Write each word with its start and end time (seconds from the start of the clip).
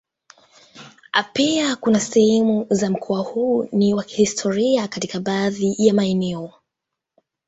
Pia 1.33 1.75
kuna 1.75 1.99
sehemu 1.99 2.67
za 2.69 2.89
mkoa 2.89 3.19
huu 3.21 3.67
ni 3.71 3.93
wa 3.93 4.03
kihistoria 4.03 4.87
katika 4.87 5.19
baadhi 5.19 5.75
ya 5.77 5.93
maeneo. 5.93 6.51